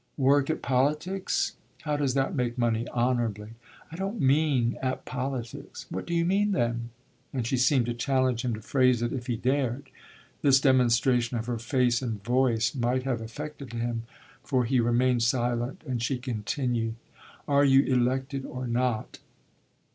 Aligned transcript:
"Work 0.17 0.49
at 0.49 0.63
politics? 0.63 1.57
How 1.83 1.95
does 1.95 2.15
that 2.15 2.33
make 2.33 2.57
money, 2.57 2.89
honourably?" 2.89 3.49
"I 3.91 3.95
don't 3.95 4.19
mean 4.19 4.75
at 4.81 5.05
politics." 5.05 5.85
"What 5.91 6.07
do 6.07 6.15
you 6.15 6.25
mean 6.25 6.53
then?" 6.53 6.89
and 7.31 7.45
she 7.45 7.55
seemed 7.55 7.85
to 7.85 7.93
challenge 7.93 8.43
him 8.43 8.55
to 8.55 8.61
phrase 8.61 9.03
it 9.03 9.13
if 9.13 9.27
he 9.27 9.35
dared. 9.37 9.91
This 10.41 10.59
demonstration 10.59 11.37
of 11.37 11.45
her 11.45 11.59
face 11.59 12.01
and 12.01 12.23
voice 12.23 12.73
might 12.73 13.03
have 13.03 13.21
affected 13.21 13.73
him, 13.73 14.01
for 14.43 14.65
he 14.65 14.79
remained 14.79 15.21
silent 15.21 15.83
and 15.85 16.01
she 16.01 16.17
continued: 16.17 16.95
"Are 17.47 17.63
you 17.63 17.83
elected 17.83 18.43
or 18.43 18.65
not?" 18.65 19.19